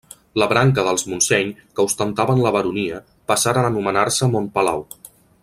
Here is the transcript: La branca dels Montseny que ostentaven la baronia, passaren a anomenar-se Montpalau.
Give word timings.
La 0.43 0.45
branca 0.51 0.85
dels 0.87 1.03
Montseny 1.11 1.51
que 1.79 1.85
ostentaven 1.91 2.41
la 2.47 2.53
baronia, 2.57 3.03
passaren 3.33 3.69
a 3.69 3.73
anomenar-se 3.75 4.31
Montpalau. 4.35 4.83